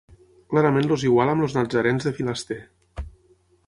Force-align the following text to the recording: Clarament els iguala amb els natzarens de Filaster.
Clarament 0.53 0.89
els 0.95 1.05
iguala 1.09 1.37
amb 1.37 1.47
els 1.49 1.55
natzarens 1.59 2.09
de 2.11 2.17
Filaster. 2.21 2.63